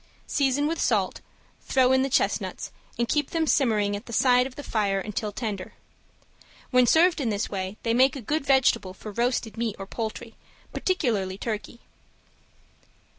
[0.25, 1.21] Season with salt,
[1.61, 5.31] throw in the chestnuts and keep them simmering at the side of the fire until
[5.31, 5.73] tender.
[6.71, 10.33] When served in this way they make a good vegetable for roasted meat or poultry,
[10.73, 11.81] particularly turkey.